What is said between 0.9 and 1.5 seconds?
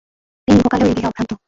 এই দেহে অভ্রান্ত।